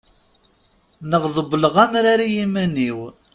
[1.09, 2.99] Neɣ ṭṭewwileɣ amrar i yiman-iw.